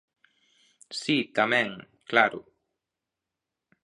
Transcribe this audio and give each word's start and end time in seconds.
Si, 1.01 1.17
tamén, 1.37 1.67
claro. 2.11 2.39